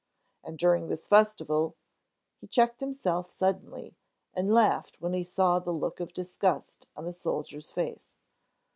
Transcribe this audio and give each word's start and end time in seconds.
And 0.43 0.57
during 0.57 0.87
this 0.87 1.07
festival——" 1.07 1.75
He 2.39 2.47
checked 2.47 2.79
himself 2.79 3.29
suddenly, 3.29 3.93
and 4.33 4.51
laughed 4.51 4.99
when 4.99 5.13
he 5.13 5.23
saw 5.23 5.59
the 5.59 5.69
look 5.71 5.99
of 5.99 6.11
disgust 6.11 6.87
on 6.97 7.05
the 7.05 7.13
soldier's 7.13 7.69
face. 7.69 8.17